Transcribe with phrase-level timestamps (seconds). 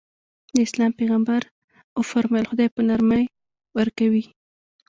[0.53, 1.51] د اسلام پيغمبر ص
[1.99, 3.25] وفرمايل خدای په نرمي
[3.77, 4.23] ورکوي.